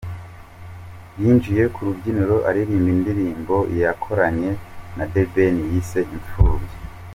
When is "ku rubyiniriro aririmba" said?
1.73-2.89